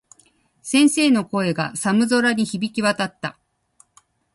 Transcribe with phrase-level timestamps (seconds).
[0.63, 3.37] 先生の声が、寒空に響き渡った。